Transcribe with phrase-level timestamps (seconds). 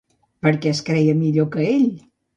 [0.45, 1.89] Per què es creia millor que ell?